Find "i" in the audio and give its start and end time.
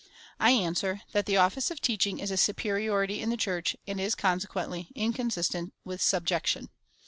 0.39-0.49